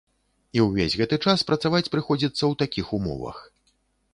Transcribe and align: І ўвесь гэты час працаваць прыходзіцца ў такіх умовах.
І 0.57 0.63
ўвесь 0.67 0.95
гэты 1.01 1.19
час 1.25 1.43
працаваць 1.49 1.91
прыходзіцца 1.97 2.39
ў 2.39 2.53
такіх 2.63 2.85
умовах. 2.99 3.37